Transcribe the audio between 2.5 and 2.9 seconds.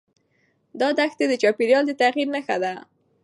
ده.